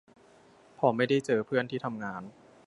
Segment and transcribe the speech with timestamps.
[0.77, 2.21] พอไม่ได้เจอเพื่อนที่ทำงาน